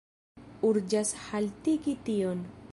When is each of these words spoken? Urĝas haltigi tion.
Urĝas 0.69 1.13
haltigi 1.27 1.97
tion. 2.09 2.45